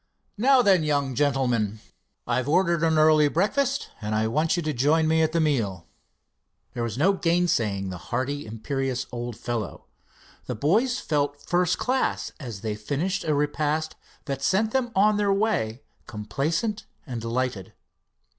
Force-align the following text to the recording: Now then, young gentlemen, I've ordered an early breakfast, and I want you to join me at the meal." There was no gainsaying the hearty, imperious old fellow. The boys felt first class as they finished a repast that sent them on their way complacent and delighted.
Now 0.39 0.63
then, 0.63 0.83
young 0.83 1.13
gentlemen, 1.13 1.79
I've 2.25 2.49
ordered 2.49 2.81
an 2.81 2.97
early 2.97 3.27
breakfast, 3.27 3.91
and 4.01 4.15
I 4.15 4.27
want 4.27 4.57
you 4.57 4.63
to 4.63 4.73
join 4.73 5.07
me 5.07 5.21
at 5.21 5.31
the 5.31 5.39
meal." 5.39 5.85
There 6.73 6.81
was 6.81 6.97
no 6.97 7.13
gainsaying 7.13 7.91
the 7.91 7.99
hearty, 8.09 8.47
imperious 8.47 9.05
old 9.11 9.37
fellow. 9.37 9.85
The 10.47 10.55
boys 10.55 10.97
felt 10.99 11.43
first 11.47 11.77
class 11.77 12.31
as 12.39 12.61
they 12.61 12.73
finished 12.73 13.25
a 13.25 13.35
repast 13.35 13.95
that 14.25 14.41
sent 14.41 14.71
them 14.71 14.91
on 14.95 15.17
their 15.17 15.31
way 15.31 15.83
complacent 16.07 16.87
and 17.05 17.21
delighted. 17.21 17.73